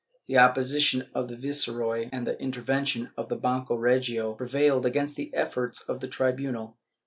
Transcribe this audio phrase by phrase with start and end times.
[0.25, 5.31] The opposition of the viceroy and the intervention of the Banco Regio prevailed against the
[5.31, 6.79] efforts of the tribunal.